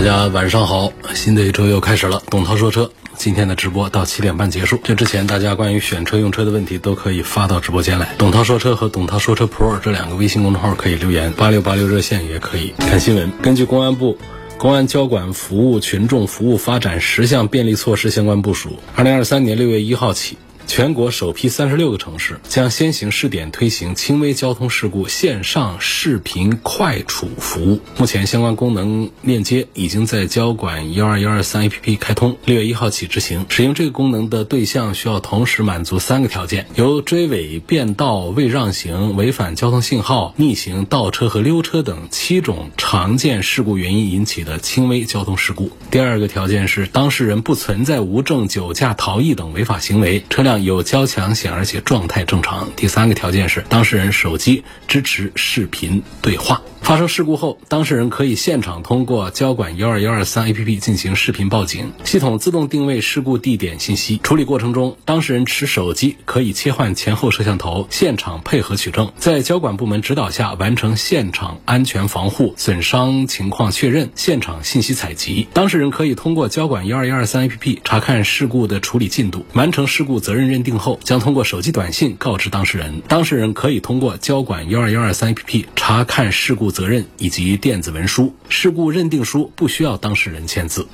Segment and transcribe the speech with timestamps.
[0.00, 2.22] 大家晚上好，新的一周又开始了。
[2.30, 4.80] 董涛说车，今天的直播到七点半结束。
[4.82, 8.14] 这之前，大家关于选车用车的问题都可以发到直播间来。
[8.16, 13.30] 董涛说车和董涛说车 Pro 这两个微信公众号可以留言，八六八六热线也可以看新闻。
[13.42, 14.16] 根据公安部
[14.56, 20.38] 公安交管服务群众服务发展十项便利措施相关部署，二零二三年六月一号起。
[20.70, 27.80] 全国首批三十六个城市将先行试点推行轻微交通事故线上视频快处服务。
[27.98, 33.46] 目前相关功能链接已经在交管幺二幺二三 APP 开通，六月一号起执行。
[33.48, 45.72] 使用这个功能的对象需要同时满足三个条件：由追尾、变道、未让行、违反交通信号、逆行、倒车和溜车等七种常见事故原因引起的轻微交通事故。
[45.90, 50.59] 第二个条件是当事人不存在无证酒驾、逃逸等违法行为，车辆。
[50.64, 52.70] 有交强险，而且状态正常。
[52.76, 56.62] 第三个条件是当事人手机支持视频对话。
[56.80, 64.18] 发生事故后，当事人可以现场通过交管幺二幺二三 APP 进行视频报警，系统自动定位事故地点信息。
[64.22, 75.46] 处理过程中，当事人持手机可以切换前后摄像头，现场配合取证，在交管部门指导下完成现场安全防护、损伤情况确认、现场信息采集。
[75.52, 83.02] 当事人可以通过交管幺二幺二三 APP 查看事故的处理进度，完成事故责任认定后，将通过手机短信告知当事人。
[83.06, 86.70] 当事人可以通过交管幺二幺二三 APP 查看事故。
[86.70, 90.86] 责任以及电子文书事故认定书不需要当事人签字。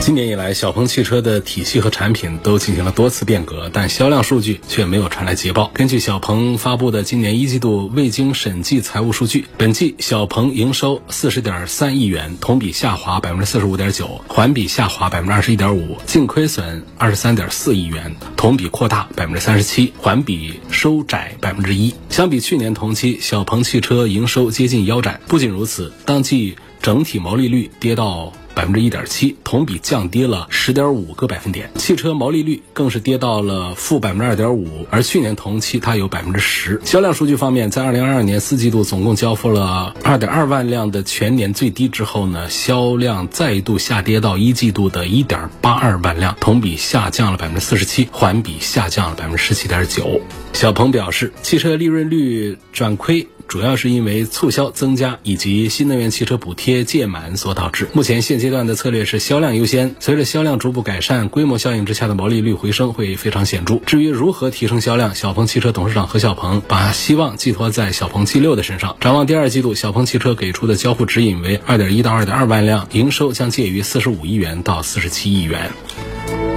[0.00, 5.70] 今年以来，小鹏汽车的体系和产品都进行了多次变革，但销量数据却没有传来捷报。
[5.72, 21.94] 根据小鹏发布的今年一季度未经审计财务数据，本季小鹏营收四十点三亿元，同比下滑百分之四十五点九，环比下滑百分之二十一点五；净亏损二十三点四亿元，同比扩大百分之三十七，环比收窄百分之一。
[22.10, 25.18] 相比去年同期，小鹏汽车营收接近腰斩。
[25.26, 28.34] 不仅如此，当季整体毛利率跌到。
[28.54, 31.70] 百分之一点七，同比降低了十点五个百分点。
[31.76, 36.80] 汽车毛利率更是跌到了负百分之二点五，而去年同期它有百分之十。
[36.84, 50.20] 销量数据方面，在二零二二年四季度总共交付了二点二万辆的全年最低之后呢，销量再度下跌到一季度的一点八二万辆，同比下降了百分之四十七，环比下降了百分之十七点九。
[50.52, 53.26] 小鹏表示，汽车利润率转亏。
[53.46, 57.88] 主要是因为促销增加以及新能源汽车补贴届满所导致。
[57.92, 63.76] 目前现阶段的策略是销量优先，随着销量逐步改善，规模效应之下的毛利率回升会非常显著。
[63.86, 68.96] 至于如何提升销量，小鹏汽车董事长何小鹏把希望寄托在小鹏 G6 的身上。
[69.00, 75.70] 展望第二季度，小鹏汽车给出的交付指引为二点一到二点二万辆，营收将介于四十五亿元到四十七亿元。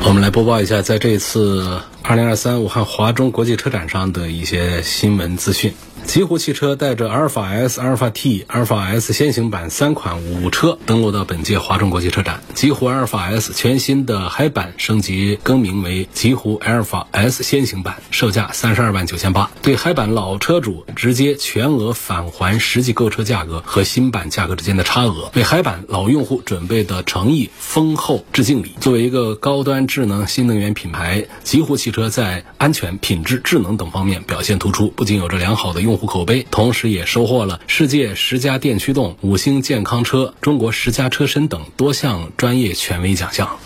[0.04, 5.73] 我们来播报一下，在这次二零二三武汉华中国际车展上的一些新闻资讯。
[6.06, 12.41] 极狐汽车带着阿尔法 S、阿尔法 T、阿尔法 S 先行版三款五车登陆到本届华中国际车展。
[12.53, 28.72] 极狐阿尔法 S 全新的海版升级更名为极狐阿尔法 S 先行版，售价三十二万九千八，对海版老车主直接全额返还实际购车价格和新版价格之间的差额，为海版老用户准备的诚意丰厚致敬礼。
[28.79, 43.57] 作为一个高端智能新能源品牌，极狐汽车车在安全、品质、智能等方面表现突出，不仅有着良好的用户口碑，同时也收获了世界十佳电驱动、五星健康车、中国十佳车身等多项专业权威奖项。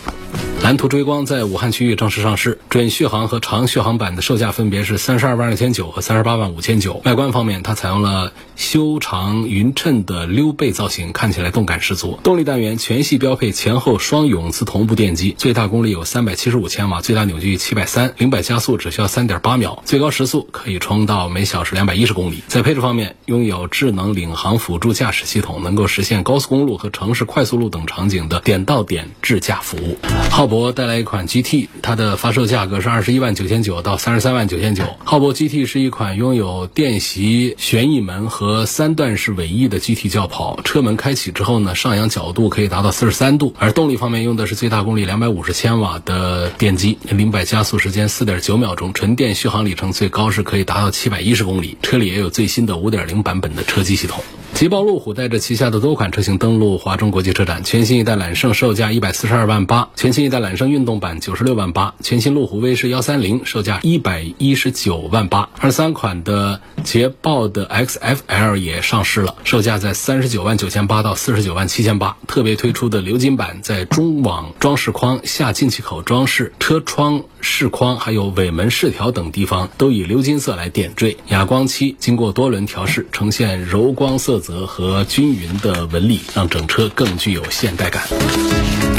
[0.62, 7.02] 蓝图追光在武汉区域正式上市，准续航和长续航版的售价分别是三十二万二千九和三十八万五千九。
[7.04, 12.16] 外观方面，它采用了修长匀称的溜背造型，看起来动感十足。
[12.22, 22.40] 动力单元全系标配前后双永磁同步电机，最大功率有三百七十五千瓦，最大扭矩七百三，零百加速只需要三点八秒，最高时速可以冲到每小时两百一十公里。
[22.46, 29.98] 在配置方面，拥有智能领航辅助驾驶系统，能够实现高速公路和城市快速路等场景的点到点智驾服务。
[30.30, 34.84] 好博带来一款 GT，它的发售价格是二十一万九千九到三十三万九千九。
[35.02, 43.54] 浩博 GT 是一款拥有电席旋翼门和三段式尾翼的 GT 轿跑，车门开启之后呢，上扬角度可以达到四十三度。
[43.58, 51.78] 而动力方面用的是最大功率两百五十千瓦的电机，零百加速时间四点九秒钟，纯电续航里程最高是可以达到七百一十公里。
[51.80, 54.22] 车里也有最新的五点零版本的车机系统。
[54.62, 65.50] 捷豹路虎带着旗下的多款车型登陆华中国际车展，全新一代揽胜售价一百四十二万八，全新一代揽胜运动版九十六万八，全新路虎卫士幺三零售价一百一十九万八。
[65.58, 72.16] 二三款的捷豹的 XFL 也上市了，售价在三十九万九千八到四十九万七千八。
[72.28, 88.02] 特别推出的鎏金版，在中网装饰框、下进气口装饰、车窗饰框还有尾门饰条等地方都以鎏金色来点缀，哑光漆经过多轮调试，呈现柔光色泽和均匀的纹理，让整车更具有现代感。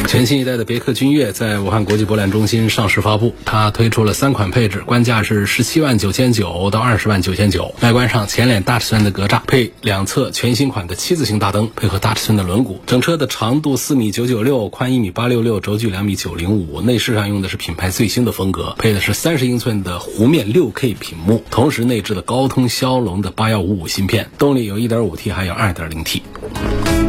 [0.06, 7.74] 全新一代的别克君越在武汉国际博览中心上市发布，它推出了三款配置，官价是十七万九千九到二十万九千九。
[7.82, 12.80] 外观上前脸大尺寸的格栅，配两侧全新款的七字形大灯，配合大尺寸的轮毂。
[12.86, 16.82] 整车的长度四米九九六，宽一米八六六，轴距两米九零五。
[16.82, 26.24] 内饰上用的是品牌最新的风格，配的是三十英寸的弧面六 K 屏幕，同时内置了高通骁龙的八幺五五芯片，动力有一点五 T 还还有二点零 T。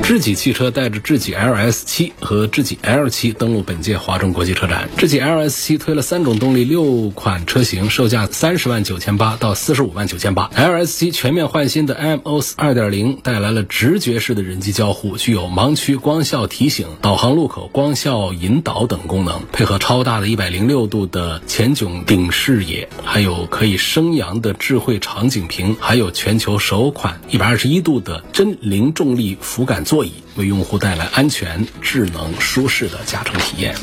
[0.05, 4.91] 智己汽车带着智己 LS 七和智己 L 七登陆本届华中国际车展。
[4.99, 10.51] 智己 LS 七推了三种动力，六款车型，售价三十万九千八到四十五万九千八。
[10.55, 33.75] LS 七全面换新的 MOS 二点零带来了直觉式的人机交互，具有盲区光效提醒、导航路口光效引导等功能，配合超大的一百零六度的前迥顶视野，还有可以升扬的智慧场景屏，还有全球首款一百二十一度的真零重力扶感座所以为用户带来安全、智能、舒适的驾乘体验。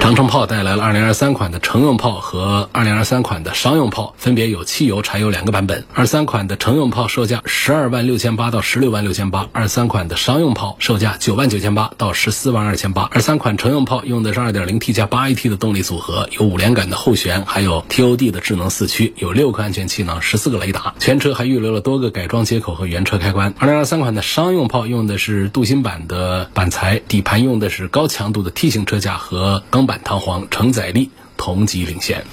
[0.00, 5.84] 长城炮带来了2023款的乘用炮和2023款的商用炮，分别有汽油、柴油两个版本。
[5.94, 13.02] 23款的乘用炮售价十二万六千八到十六万六千八，二三款的商用炮售价九万九千八到十四万二千八。
[13.04, 20.94] 二三款乘用炮用的是 2.0T 加 8AT 的动力组合，有五连杆的后悬，还有 TOD 的智能四驱，有六个安全气囊，十四个雷达。
[20.98, 23.54] 全车还预留了多个改装接口和原车开关。
[23.54, 32.24] 2023款的商用炮用的是镀锌板的板材，底盘用的是高强度的 T 型车架和钢板弹簧，承载力同级领先。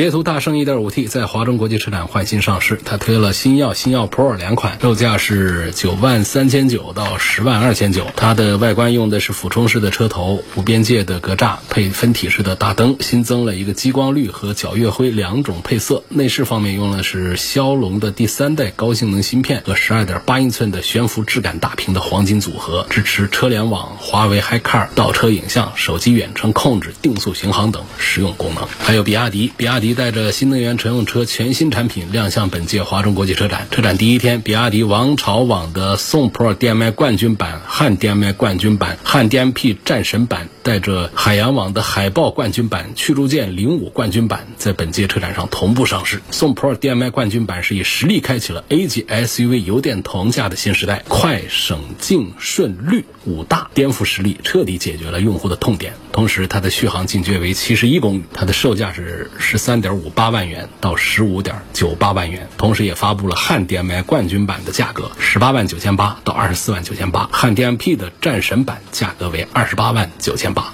[0.00, 8.06] 捷途大圣 1.5T 在华中国际车展换新上市，它推了星耀、星耀 Pro 两款，售价是九万三千九到十万二千九。
[8.16, 16.02] 它的外观用的是俯冲式的车头，无边界的格栅，配分体式的大灯，新增了一个激光绿和皎月灰两种配色。
[16.08, 28.66] 内饰方面用的是骁龙的第三代高性能芯片和十二点八英寸的悬浮质感大屏的黄金组合，支持车联网、华为 HiCar 倒车影像、手机远程控制、定速巡航等实用功能。
[28.78, 29.89] 还有比亚迪，比亚迪。
[29.94, 33.66] 带着新能源乘用车全新产品亮相本届华中国际车展。
[33.70, 46.20] 车展第一天，比亚迪王朝网的宋 Pro DMI 冠军版、汉 DMI 冠军版、汉 DMP 战神版，带着海洋网的海豹冠军版、驱逐舰零五冠军版，在本届车展上同步上市。
[46.30, 55.94] 宋 Pro DMI 冠军版是以实力开启了 A 级 SUV 油电同价的新时代，快、省、净、顺、绿五大颠覆实力，彻底解决了用户的痛点。
[56.12, 59.69] 同时，它的续航进阶为七十一公里，它的售价是十三。
[59.70, 70.72] 三点五八万元到十五点九八万元，同时也发布了汉 DMI 冠军版的价格十八万九千八到二十四万九千八，汉 DMP 的战神版价格为二十八万九千八。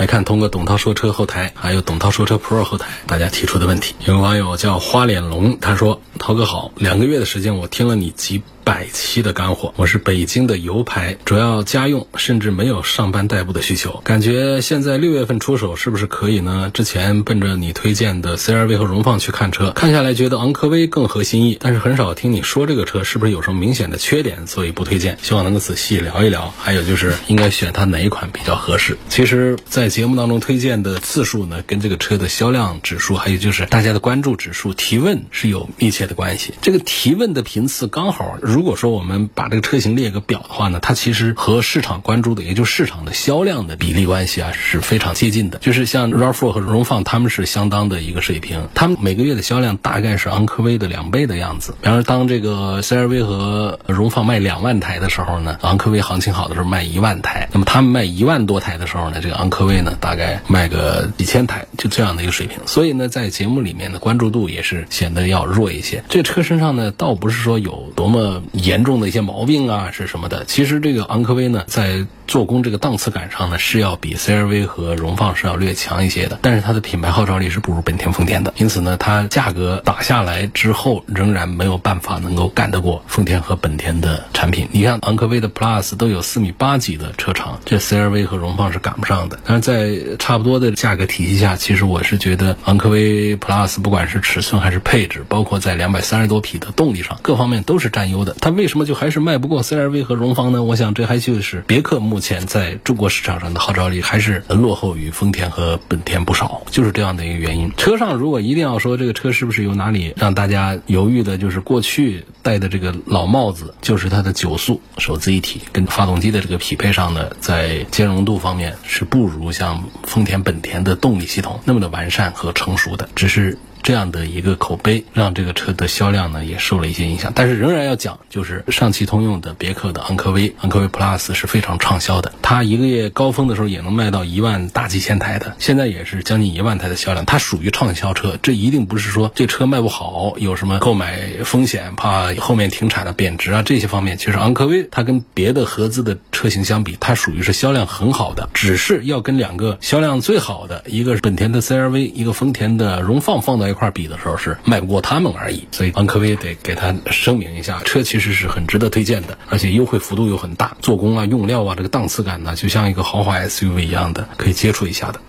[0.00, 3.94] 来看通过董涛说车后台，还有董涛说车 Pro 后台，大家提出的问题。
[4.06, 14.00] 有个网友叫花脸龙，他说：“涛哥好，两个月的时间我听了你几。”百期的干货，我是北京的油牌，主要家用，甚至没有上班代步的需求。
[14.04, 16.70] 感觉现在六月份出手是不是可以呢？
[16.72, 25.18] 之前奔着你推荐的 CRV 和荣放去看车，看下来觉得昂科威更合心意，但是很少听你说这个车是不是有什么明显的缺点，所以不推荐。
[25.20, 26.52] 希望能够仔细聊一聊。
[26.56, 28.96] 还有就是应该选它哪一款比较合适？
[29.08, 36.54] 其实，在节目当中推荐的次数呢，跟这个车的销量指数，还有就是大家的关注指数、提问是有密切的关系。
[36.62, 38.60] 这个提问的频次刚好如。
[38.60, 45.58] 果说我们把这个车型列个表的话呢，它其实和市场关注的，也就市场的销量的比例关系啊，是非常接近的。
[45.60, 51.74] 就是像 RAV4 和荣放，他们是相当的一个水平，他们每个月的销量大概是昂科威的两倍的样子。
[51.80, 57.48] 然而，当这个 CRV 和荣放卖两万台的时候呢，昂科威行情好的时候卖一万台。
[57.50, 62.58] 那么他们卖一万多台的时候呢，这个昂科威大概卖个几千台，就这样的一个水平。
[62.66, 66.02] 所以呢，在节目里面的关注度也是显得要弱一些。
[66.08, 68.42] 这车身上呢，倒不是说有多么。
[68.52, 70.44] 严重的一些毛病啊是什么的？
[70.44, 76.38] 其实这个昂科威呢，在做工这个档次感上呢，是要比 CRV 和荣放是要略强一些的。
[76.42, 84.68] 但是它的品牌号召力是不如本田、丰田的，因此呢，它价格打下来之后，仍然没有办法能够干得过丰田和本田的产品。
[84.72, 89.38] 你看昂科威的 Plus 都有四米八几的车长，这 CRV 和荣放是赶不上的。
[89.44, 98.34] 但是在在差不多的价格体系下，其实我是觉得昂科威 Plus 不管是尺寸还是配置，包括在两百三十多匹的动力上，各方面都是占优的。
[98.40, 100.64] 它为什么就还是卖不过 CRV 和荣放呢？
[100.64, 107.70] 我想这还就是别克目前在中国市场上的号召力还是落后于丰田和本田不少，就是这样的一个原因。
[107.76, 123.58] 车上如果一定要说这个车是不是有哪里让大家犹豫的，就是过去戴的这个老帽子，就是它的九速手自一体跟发动机的这个匹配上呢，在兼容度方面是不如像丰田、本田的动力系统那么的完善和成熟的，只是。
[123.82, 127.32] 这样的一个口碑，让这个车的销量呢也受了一些影响。
[127.34, 132.32] 但是仍然要讲，就是上汽通用的别克的昂科威，昂科威 Plus 是非常畅销的。
[132.42, 137.24] 它一个月高峰的时候也能卖到一万大几千台的，现在也是将近一万台的销量。
[137.24, 144.18] 它属于畅销车，这一定不是说这车卖不好，有什么购买风险，怕后面停产了贬值啊这些方面。
[144.18, 153.69] 其实昂科威它跟别的合资的车型相比，它属于是销量很好的，只是要跟两个销量最好的，一个是本田的 CRV，一个丰田的荣放放到。
[153.70, 165.20] 这块比的时候是卖不过他们而已，所以昂科威得给他声明一下，车其实是很值得推荐的，而且优惠幅度又很大，做工啊、用料啊，这个档次感呢，就像一个豪华 SUV 一样的，可以接触一下的。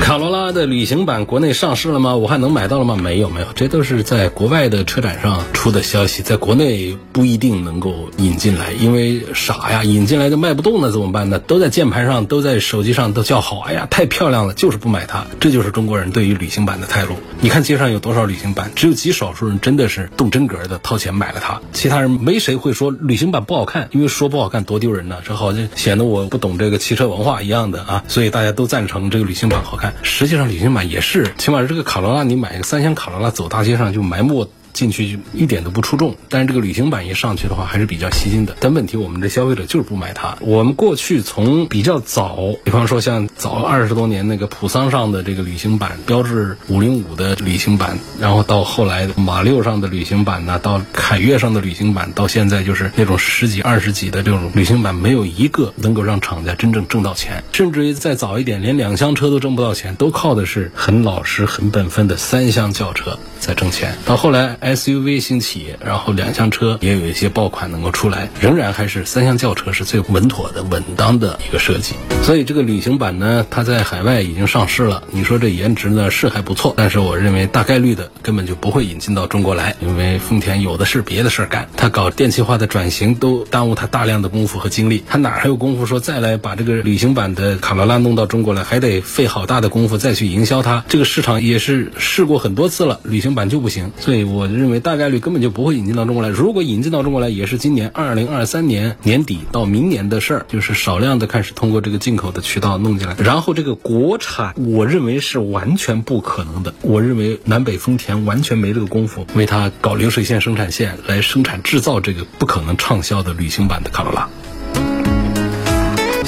[0.00, 2.16] 卡罗拉拉的旅行版国内上市了吗？
[2.16, 2.96] 武汉能买到了吗？
[2.96, 11.38] 没有，没有，这都是在国外的车展上出的消息，在国内不一定能够引进来，因为傻呀，引进来就卖不动了，怎么办呢？
[11.38, 15.24] 都在键盘上，都在手机上都叫好，哎呀，太漂亮了，就是不买它。
[15.40, 17.14] 这就是中国人对于旅行版的态度。
[17.40, 28.04] 你看街上有多少旅行版，只有极少数人真的是动真格的掏钱买了它，其他人没谁会说旅行版不好看，因为说不好看多丢人呢，这好像显得我不懂这个汽车文化一样的啊。
[28.08, 29.94] 所以大家都赞成这个旅行版好看。
[30.02, 34.48] 实际上，旅行版也是，起码这个卡罗拉，你买一个三厢卡罗拉走大街上就埋没。
[34.74, 38.56] 进去就一点都不出众，但是这个旅行版一上去的话还是比较吸睛的。
[38.60, 40.36] 但问题我们的消费者就是不买它。
[40.40, 57.44] 我们过去从比较早，比方说像早二十多年那个普桑上的这个旅行版，标致五零五的旅行版，然后到后来马六上的旅行版呢，到凯越上的旅行版，到现在就是那种十几二十几的这种旅行版，没有一个能够让厂家真正挣到钱。
[57.52, 63.96] 甚至于再早一点，连两厢车都挣不到钱，都靠的是很老实、很本分的三厢轿车在挣钱。
[64.04, 64.58] 到后来。
[64.64, 71.94] SUV 兴起，然后两厢车也有一些爆款能够出来，仍然还是三厢轿车是最稳妥的、稳当的一个设计。
[72.22, 75.02] 所以这个旅行版呢，它在海外已经上市了。
[75.10, 90.82] 你说这颜值呢是还不错，但是我认为大概率的根本就不会引进到中国来，因为丰田有的是别的事儿干，它搞电气化的转型都耽误它大量的功夫和精力，它哪还有功夫说再来把这个旅行版的卡罗拉弄到中国来，还得费好大的功夫再去营销它。
[90.88, 93.92] 这个市场也是试过很多次了，旅行版就不行。
[94.00, 94.48] 所以我。
[94.56, 96.28] 认为大概率根本就不会引进到中国来。
[96.28, 103.16] 如果引进到中国来，也是今年二零二三年年底到明年的事儿，就是少量的开始通过这个进口的渠道弄进来。
[103.18, 106.74] 然后这个国产，我认为是完全不可能的。
[106.82, 114.28] 我认为南北丰田完全没这个功夫为它搞流水线生产线来生产制造这个不可能畅销的旅行版的卡罗拉。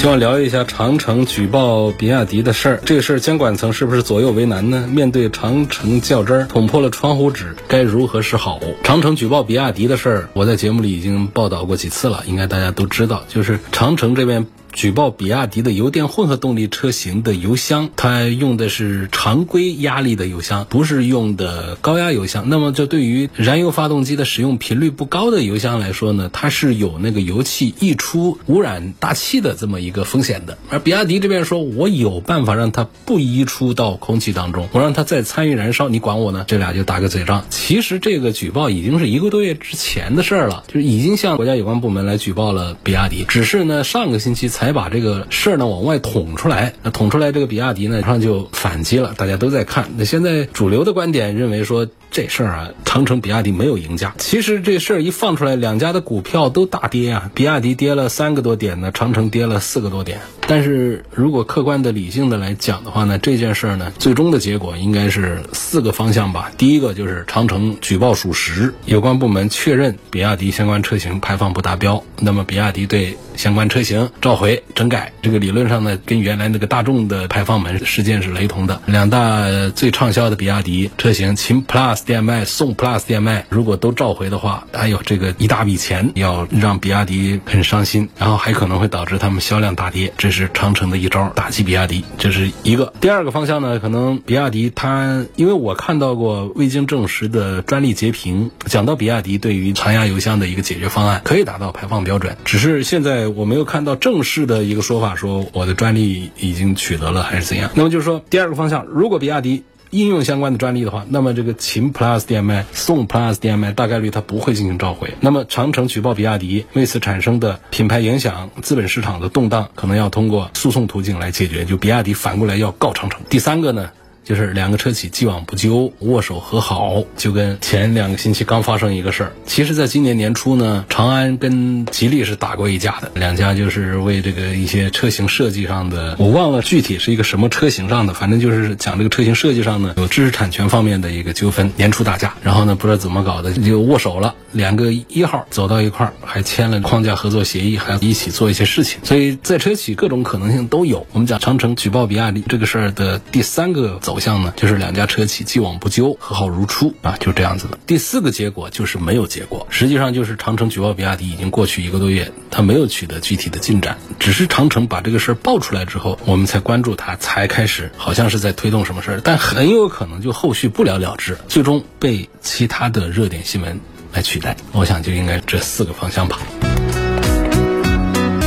[0.07, 2.81] 望聊一下长城举报比亚迪的事儿。
[2.85, 4.87] 这个事儿监管层是不是左右为难呢？
[4.87, 8.61] 面对长城较真儿，捅破了窗户纸，该如何是好？
[8.85, 14.47] 长城举报比亚迪的事儿，我在节目里已经报道过几次了，应该大家都知道，就是长城这边。
[14.77, 22.51] 举报比亚迪的油电混合动力车型的油箱，它用的是常规压力的油箱，不是用的高压油箱。
[22.51, 30.59] 那么，这对于燃油发动机的使用频率不高的油箱来说呢，它是有那个油气溢出污染大气的这么一个风险的。
[30.69, 36.45] 而比亚迪这边说，我有办法让它不溢出到空气当中，我让它再参与燃烧，你管我呢？
[36.47, 37.47] 这俩就打个嘴仗。
[37.49, 44.66] 其实这个举报已经是一个多月之前的事儿了，就是已经向国家有关部门来举报了比亚迪，只是呢上个星期才。
[44.67, 49.89] 才把这个事儿呢往外捅出来，那捅出来这个比亚迪呢马上就反击了，大家都在看。
[49.97, 54.13] 那现在主流的观点认为说这事儿啊，长城比亚迪没有赢家。
[54.19, 60.21] 其实这事儿一放出来，两家的股票都大跌啊，比亚迪跌了三个多点呢，长城跌了四个多点。
[60.49, 66.53] 但是如果客观的、理性的来讲的话呢，这件事儿呢，最终的结果应该是四个方向吧。
[66.57, 74.63] 第一个就是长城举报属实，有关部门确认比亚迪相关车型排放不达标，那么比亚迪对相关车型召回。
[74.77, 78.81] 整改这个理论上呢，跟原来那个大众的排放门事件是雷同的。
[78.87, 90.13] 两大最畅销的比亚迪车型，秦 Plus DM-i 宋 Plus DM-i，如果都召回的话，哎呦，这个一大笔钱要让比亚迪很伤心，然后还可能会导致他们销量大跌。
[90.17, 90.36] 这是。
[90.37, 92.93] 是长城的一招打击比亚迪，这是一个。
[93.01, 107.71] 第二个方向呢，可能比亚迪它，因为我看到过未经证实的专利截屏，讲到比亚迪对于长压油箱的一个解决方案，可以达到排放标准，只是现在我没有看到正式的一个说法，说我的专利已经取得了还是怎样。
[107.75, 115.15] 那么就是说，第二个方向，如果比亚迪应用相关的专利的话，那么这个秦 Plus DMI、宋 Plus DMI 大概率它不会进行召回。
[115.21, 121.65] 那么长城举报比亚迪，为此产生的品牌影响、资本市场的动荡，可能要通过诉讼途径来解决。
[121.65, 123.21] 就比亚迪反过来要告长城。
[123.29, 123.91] 第三个呢？
[124.27, 129.33] 就是两个车企既往不咎，握手和好，就跟前两个星期刚发生一个事儿。
[129.47, 148.99] 其实，在今年年初呢，长安跟吉利是打过一架的，两家就是为这个一些车型设计上的，我忘了具体是一个什么车型上的，反正就是讲这个车型设计上呢有知识产权方面的一个纠纷，年初打架，然后呢不知道怎么搞的就握手了，两个一号走到一块儿，还签了框架合作协议，还要一起做一些事情。
[149.05, 151.07] 所以在车企各种可能性都有。
[151.13, 154.16] 我们讲长城举报比亚迪这个事儿的第三个走。
[154.17, 157.79] 走向呢，就是两家车企既往不咎，和好如初啊，就这样子的。
[157.87, 173.79] 第四个结果就是没有结果，实际上就是长城举报比亚迪已经过去一个多月，他没有取得具体的进展，只是长城把这个事儿爆出来之后，我们才关注他，才开始好像是在推动什么事儿，但很有可能就后续不了了之，最终被其他的热点新闻
[174.15, 174.57] 来取代。
[174.73, 176.39] 我想就应该这四个方向吧。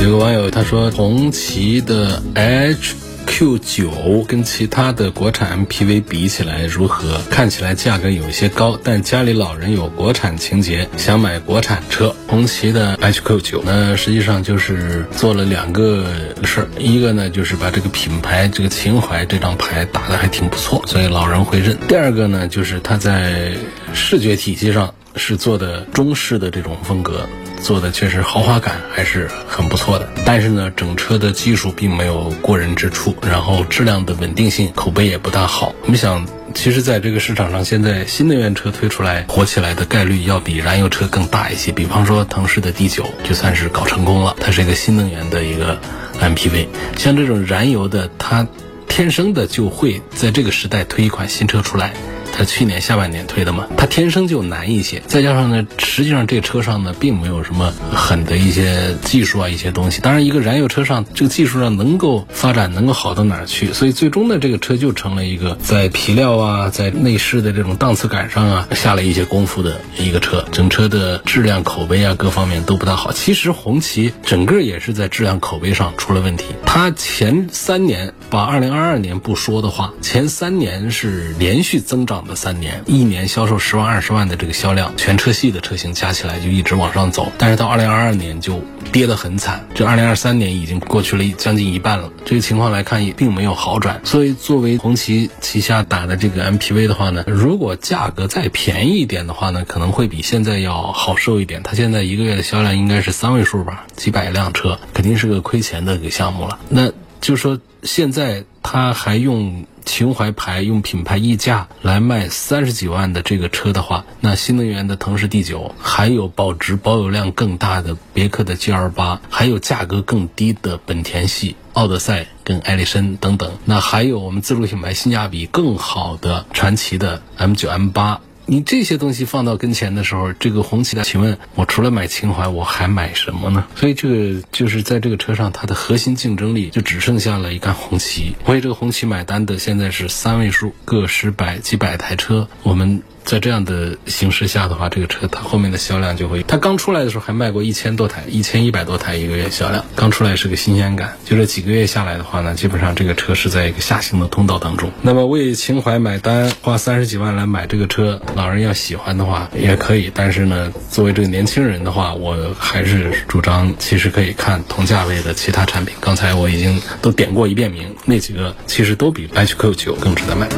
[0.02, 2.96] 有个网友他说，红旗的 H。
[3.30, 7.20] Q 九跟其他的国产 MPV 比起来如何？
[7.30, 12.14] 看起来价格有一些高，但家里老人有国产情节，想买国产车。
[12.26, 16.04] 红旗的 HQ 九呢，实际上就是做了两个
[16.42, 21.78] 事儿，一个呢就是把这个品牌这个情怀这张牌打得还挺不错，所以老人会认。
[21.86, 23.52] 第二个呢，就是它在
[23.94, 27.26] 视觉体系上是做的中式的这种风格。
[27.60, 35.74] 做的确实豪华感还是很不错的，但是呢，整车的技术并没有过人之处，然后质量的稳定性口碑也不大好。
[35.82, 41.70] 我们想，其实在这个市场上，现在新能源车推出来火起来的概率要比燃油车更大一些。
[41.70, 45.78] 比方说，腾势的 D 九就算是搞成功了，它是一个新能源的一个
[46.20, 46.66] MPV。
[46.96, 48.46] 像这种燃油的，它
[48.88, 51.92] 天生的就会在这个时代推一款新车出来。
[52.32, 60.00] 它去年下半年推的嘛，它天生就难一些，再加上呢，实际上这车上呢并没有什么狠的一些技术啊一些东西。
[60.00, 63.72] 当然，一个燃油车上这个技术上能够发展能够好到哪儿去？
[63.72, 70.44] 所以最终呢，这个车就成了一个在皮料啊，在内饰的这种档次感上啊下了一些功夫的一个车。
[70.50, 73.12] 整车的质量、口碑啊各方面都不大好。
[73.12, 76.46] 其实红旗整个也是在质量、口碑上出了问题。
[76.64, 82.19] 它前三年把二零二二年不说的话，前三年是连续增长。
[82.26, 94.00] 的三年，一年销售十万二十万的这个销量，全车系的车型加起来就一直往上走，但是到二零二二年就跌得很惨，这二零二三年已经过去了将近一半了，这个情况来看也并没有好转。
[94.04, 101.62] 所以作为红旗旗下打的这个 MPV 的话呢，如果价格再便宜一点的话呢，可能会比现在要好受一点。
[101.62, 106.58] 它现在一个月的销量应该是三位数吧，几百辆车，肯定是个亏钱的一个项目了。
[106.68, 109.64] 那就说现在它还用。
[109.84, 128.20] 情怀牌用品牌溢价来卖三十几万的这个车的话，那新能源的腾势 D 九，还有保值保有量更大的别克的 GL 八，还有价格更低的本田系奥德赛跟艾力绅等等，那还有我们自主品牌性价比更好的传奇的 M 九 M 八。
[128.50, 133.64] 你这些东西放到跟前的时候，这个红旗的，请问我除了买情怀，我还买什么呢？
[133.76, 138.34] 所以这个就是在这个车上，它的核心竞争力就只剩下了一杆红旗。
[138.46, 143.04] 为这个红旗买单的现在是三位数，个十百几百台车，我们。
[143.30, 151.16] 在这样的形势下的话，这个车它后面的销量就会，它刚出来的时候还卖过一千多台，一千一百多台一个月销量，刚出来是个新鲜感。
[151.24, 154.90] 就这几个月下来的话呢，基本上这个车是在一个下行的通道当中。
[155.00, 160.10] 那么为情怀买单，花三十几万来买这个车，老人要喜欢的话也可以。
[160.12, 165.94] 但是呢，作为这个年轻人的话，我还是主张其实可以看同价位的其他产品。
[166.00, 170.48] 刚才我已经都点过一遍名，那几个其实都比 H Q 九更值得买。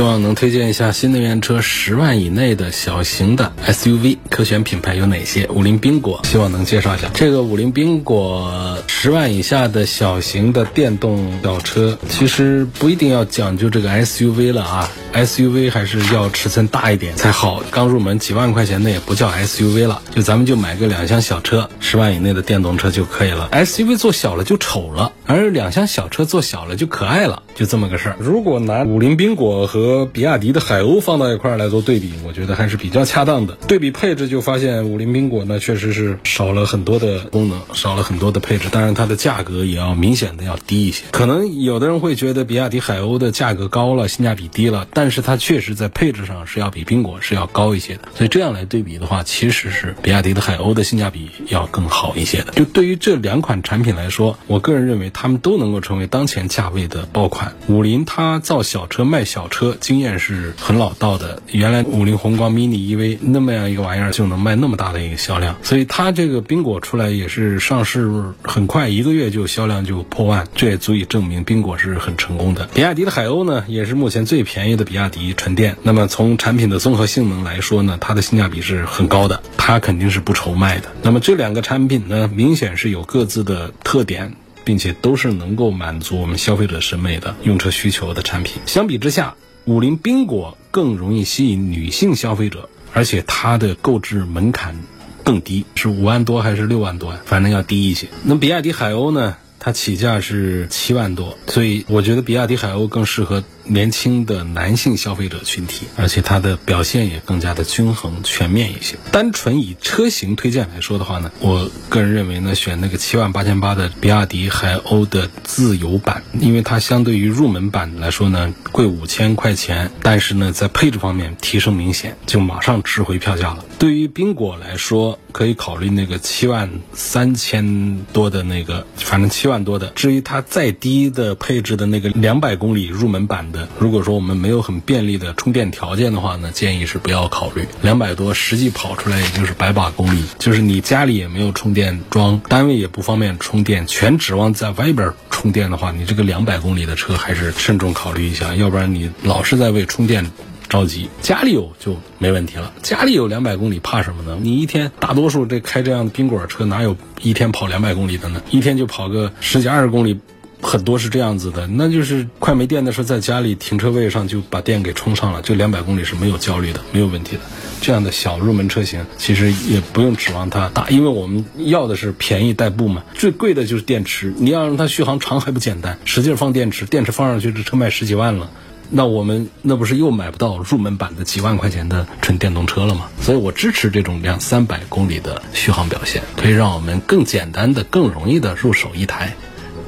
[0.00, 5.46] 希望能推荐一下新能源车十万以内的小型的 SUV，可选品牌有哪些？
[5.48, 7.10] 五菱缤果，希望能介绍一下。
[7.12, 14.90] 这个五菱缤果十万以下的小型的电动轿车，其实不一定要讲究这个 SUV 了啊。
[15.12, 17.62] SUV 还是要尺寸大一点才好。
[17.70, 23.48] 刚入门几万块钱那也不叫 SUV 了，就咱们就买个两厢小车，十万以内的电动车就可以了。
[23.52, 28.16] SUV 做小了就丑了，而两厢小车做小了就可爱了，就这么个事儿。
[28.18, 33.54] 如果拿五菱缤果和比亚迪的海鸥放到一块儿来做对比，我觉得还是比较恰当的。
[33.66, 41.04] 对比配置就发现五菱缤果呢确实是少了很多的功能，少了很多的配置，当然它的价格也要明显的要低一些。
[41.10, 48.02] 可能有的人会觉得比亚迪海鸥的价格高了，性价比低了，但但是它确实在配置上是要比缤果是要高一些的。
[48.14, 52.52] 所以这样来对比的话，其实是比亚迪的海鸥的性价比要更好一些的。
[52.52, 57.54] 就对于这两款产品来说，我个人认为它们都能够成为当前价位的爆款。
[57.66, 61.42] 五菱它造小车卖小车，经验是很老道的。
[61.50, 68.06] 原来五菱宏光 mini EV 那么样一个玩意儿就能卖那么大的一个销量，所以它这个缤果出来也是上市
[68.42, 72.68] 很快，一个月就销量就破万，这也足以证明缤果是很成功的。
[72.74, 75.76] 比亚迪的海鸥呢，也是目前最便宜的比亚迪纯电。
[75.84, 80.90] 那么从产品的综合性能来说呢，它的性价比是很高的，它肯定是不愁卖的。
[81.02, 84.34] 那么这两个产品呢，明显是有各自的特点。
[84.62, 88.60] 并且都是能够满足我们消费者审美的用车需求的产品。
[88.66, 94.78] 相比之下，五菱缤果更容易吸引女性消费者，而且它的购置门槛
[95.24, 97.18] 更低，是五万多还是六万多？
[97.24, 98.08] 反正要低一些。
[98.22, 99.36] 那比亚迪海鸥呢？
[99.62, 103.42] 它起价是七万多，所以我觉得比亚迪海鸥更适合。
[103.64, 108.96] 年轻的男性消费者群体，而且它的表现也更加的均衡全面一些。
[109.12, 123.64] 单纯以车型推荐来说的话呢，我个人认为呢，选那个七万八千八的比亚迪海鸥的自由版，因为它相对于入门版来说呢，贵五千块钱，但是呢，在配置方面提升明显，就马上值回票价了。
[123.78, 129.88] 对于宾果来说，可以考虑那个七万三千多的那个，反正七万多的。
[129.94, 150.30] 至于它再低的配置的那个两百公里入门版如果说我们没有很便利的充电条件的话呢，建议是不要考虑两百多，实际跑出来也就是百把公里，就是你家里也没有充电桩，单位也不方便充电，全指望在外边充电的话，你这个两百公里的车还是慎重考虑一下，要不然你老是在为充电
[150.68, 151.08] 着急。
[151.20, 154.38] 家里有就没问题了，家里有两百公里怕什么呢？
[154.40, 158.42] 你一天大多数这开这样的宾果车哪有一天跑两百公里的呢？
[158.50, 160.20] 一天就跑个十几二十公里。
[160.62, 167.42] 很多是这样子的，那就是快没电的时候，在家里停车位上就把电给充上了，这两百公里是没有焦虑的，没有问题的。
[167.80, 173.02] 这样的小入门车型，其实也不用指望它大，因为我们要的是便宜代步嘛。
[173.14, 178.50] 最贵的就是电池，你要让它续航长还不简单，使劲放电池，电池放上去，这车卖十几万了，
[178.90, 183.08] 那我们那不是又买不到入门版的几万块钱的纯电动车了吗？
[183.22, 189.34] 所以我支持这种两三百公里的续航表现，可以让我们更简单的、更容易的入手一台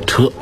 [0.06, 0.32] 车。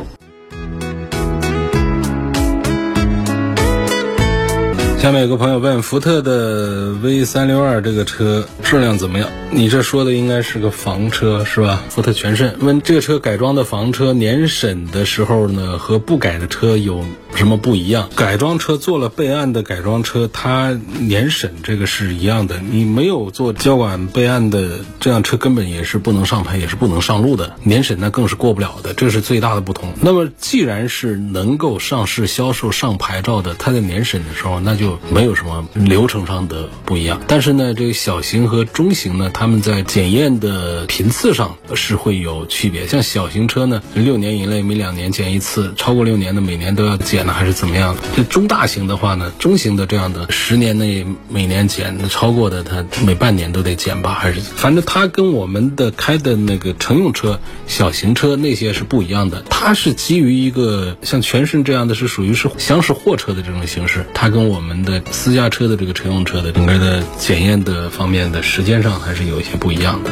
[5.00, 9.28] 下面有个朋友问福特的 V 三六二这个车质量怎么样？
[9.50, 11.82] 你这说的应该是个房车是吧？
[11.88, 17.04] 福特全胜问这个车改装的房车年审的时候呢，和不改的车有
[17.34, 18.08] 什么不一样？
[18.14, 22.60] 改装车做了备案的改装车，它年审这个是一样的。
[22.60, 27.56] 你没有做交管备案的这辆车，根本也是不能上牌，也是不能上路的。
[27.64, 29.92] 年审那更是过不了的，这是最大的不同。
[30.00, 34.96] 那么既然是能够上市销售上牌照的，它在年审的时候那就。
[35.12, 42.86] 没有什么流程上的不一样，但是呢，这个小型和中型呢，他们在检验的频次上是会有区别。
[42.86, 48.00] 像小型车呢，六年以内每两年检一次，超过六年的每年都要检呢，还是怎么样的？
[48.16, 54.14] 这中大型的话呢，中型的这样的十年内每年检，超过的它每半年都得检吧？
[54.14, 59.44] 还是反正它跟我们的开的那个乘用车、小型车那些是不一样的。
[59.50, 64.80] 它是基于一个像全顺这样的是属于是厢式货车的这种形式，它跟我们。
[64.80, 70.10] 的私家车的这个乘用车的整个的检验的方面的时间上还是有一些不一样的。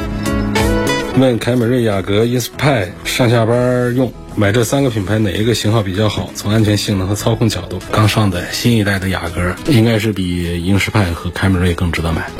[1.19, 6.31] 问凯美瑞、雅阁、英仕派上下班用，买这三个品牌哪一个型号比较好？
[6.37, 12.31] 从安全性能和操控角度，刚上的新一代的雅阁应该是比英仕派和凯美瑞更值得买。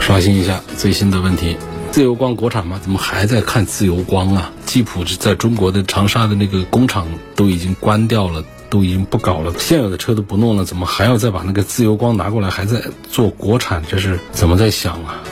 [0.00, 1.56] 刷新一下最新的问题：
[1.90, 2.78] 自由光国产吗？
[2.82, 4.52] 怎么还在看自由光啊？
[4.66, 8.44] 吉普在中国的长沙的那个工厂都已经关掉了。
[8.70, 13.82] 都已经不搞了，现有的车都不弄了，怎么还要再把那个自由光拿过来，还在做国产？
[13.88, 15.22] 这是怎么在想啊？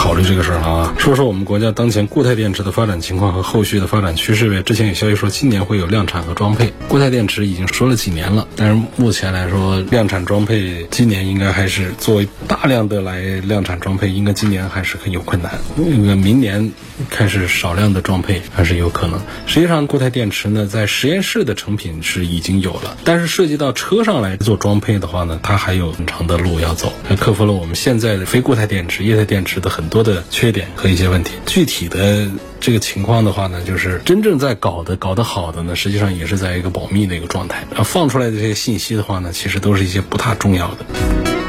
[0.00, 0.94] 考虑这个事儿了啊。
[0.98, 4.62] 说说我们国家当前固态电池的发展情况和后续的发展趋势呗。
[4.62, 15.52] 之前有消息说今年会有量产和装配固态电池，已经说了几年了，但是目前来说量产装配今年应该还是作为大量的来量产装配，应该今年还是很有困难。
[15.76, 16.72] 那个明年
[17.10, 19.20] 开始少量的装配还是有可能。
[19.46, 31.32] 实际上固态电池呢，在实验室的成品是已经有了，但是涉及到车上来做装配的话呢，它还有很长的路要走，还克服了我们现在的非固态电池、液态电池的很多的缺点和一些问题。
[31.44, 32.26] 具体的
[32.60, 37.66] 这个情况的话呢，就是真正在搞的、搞得好的呢，实际上也是在一个保密的一个状态。
[37.76, 41.39] 啊，放出来的这些信息的话呢，其实都是一些不太重要的。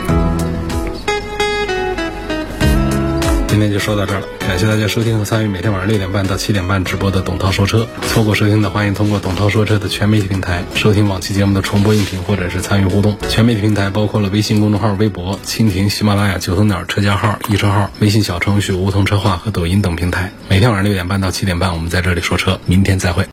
[3.61, 7.87] 今天就说到这儿了，感谢大家收听和参与每天晚上六点半到七点半直播的董涛说车。
[8.07, 13.15] 错过收听的，欢迎通过董涛说车的全媒体平台收听往期节目的重播音频，或者是参与互动。
[13.29, 20.31] 全媒体平台包括了微信公众号、微博、蜻蜓、喜马拉雅、九头鸟车架号、易车号、微信小程序梧桐车话和抖音等平台。
[20.49, 22.59] 每天晚上六点半到七点半，我们在这里说车。
[22.65, 23.27] 明天再会。